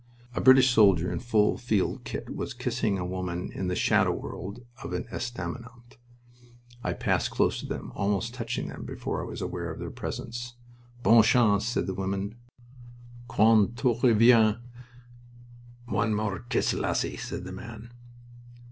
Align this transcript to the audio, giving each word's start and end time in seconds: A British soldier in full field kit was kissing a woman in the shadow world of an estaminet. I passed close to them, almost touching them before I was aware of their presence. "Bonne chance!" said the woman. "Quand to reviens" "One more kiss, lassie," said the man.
A 0.33 0.41
British 0.41 0.71
soldier 0.71 1.11
in 1.11 1.19
full 1.19 1.59
field 1.59 2.05
kit 2.05 2.33
was 2.35 2.55
kissing 2.55 2.97
a 2.97 3.05
woman 3.05 3.51
in 3.53 3.67
the 3.67 3.75
shadow 3.75 4.09
world 4.11 4.65
of 4.81 4.93
an 4.93 5.03
estaminet. 5.11 5.97
I 6.83 6.93
passed 6.93 7.29
close 7.29 7.59
to 7.59 7.67
them, 7.67 7.91
almost 7.93 8.33
touching 8.33 8.67
them 8.69 8.83
before 8.83 9.21
I 9.21 9.27
was 9.29 9.43
aware 9.43 9.71
of 9.71 9.77
their 9.77 9.91
presence. 9.91 10.55
"Bonne 11.03 11.21
chance!" 11.21 11.67
said 11.67 11.85
the 11.85 11.93
woman. 11.93 12.33
"Quand 13.27 13.77
to 13.77 13.93
reviens" 14.01 14.55
"One 15.85 16.15
more 16.15 16.39
kiss, 16.49 16.73
lassie," 16.73 17.15
said 17.17 17.43
the 17.43 17.51
man. 17.51 17.91